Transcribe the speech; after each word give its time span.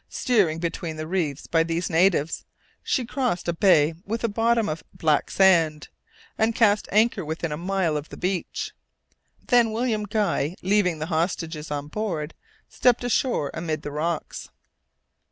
Steered 0.09 0.59
between 0.59 0.95
the 0.95 1.05
reefs 1.05 1.45
by 1.45 1.61
these 1.61 1.87
natives, 1.87 2.43
she 2.81 3.05
crossed 3.05 3.47
a 3.47 3.53
bay 3.53 3.93
with 4.03 4.23
a 4.23 4.27
bottom 4.27 4.67
of 4.67 4.83
black 4.95 5.29
sand, 5.29 5.89
and 6.39 6.55
cast 6.55 6.87
anchor 6.91 7.23
within 7.23 7.51
a 7.51 7.55
mile 7.55 7.95
of 7.95 8.09
the 8.09 8.17
beach. 8.17 8.71
Then 9.45 9.71
William 9.71 10.05
Guy, 10.05 10.55
leaving 10.63 10.97
the 10.97 11.05
hostages 11.13 11.69
on 11.69 11.87
board, 11.87 12.33
stepped 12.67 13.03
ashore 13.03 13.51
amid 13.53 13.83
the 13.83 13.91
rocks. 13.91 14.49